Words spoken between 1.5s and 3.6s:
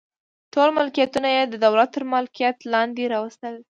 دولت تر مالکیت لاندې راوستل.